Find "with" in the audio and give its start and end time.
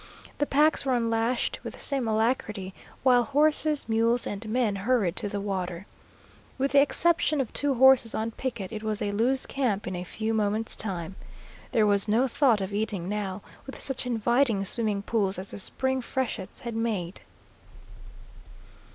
1.63-1.73, 6.57-6.71, 13.67-13.79